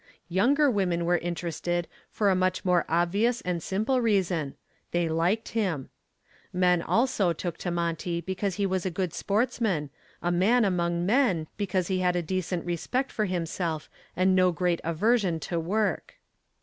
Younger 0.29 0.67
women 0.67 1.05
were 1.05 1.19
interested 1.19 1.87
for 2.09 2.31
a 2.31 2.35
much 2.35 2.65
more 2.65 2.85
obvious 2.89 3.39
and 3.41 3.61
simple 3.61 4.01
reason: 4.01 4.55
they 4.89 5.07
liked 5.07 5.49
him. 5.49 5.91
Men 6.51 6.81
also 6.81 7.33
took 7.33 7.55
to 7.59 7.69
Monty 7.69 8.19
because 8.19 8.55
he 8.55 8.65
was 8.65 8.83
a 8.83 8.89
good 8.89 9.13
sportsman, 9.13 9.91
a 10.19 10.31
man 10.31 10.65
among 10.65 11.05
men, 11.05 11.45
because 11.55 11.87
he 11.87 11.99
had 11.99 12.15
a 12.15 12.23
decent 12.23 12.65
respect 12.65 13.11
for 13.11 13.25
himself 13.25 13.91
and 14.15 14.35
no 14.35 14.51
great 14.51 14.81
aversion 14.83 15.39
to 15.41 15.59
work. 15.59 16.15